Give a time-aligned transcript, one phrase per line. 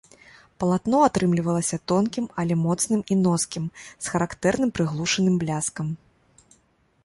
[0.61, 3.63] Палатно атрымлівалася тонкім, але моцным і носкім,
[4.07, 5.87] з характэрным прыглушаным бляскам.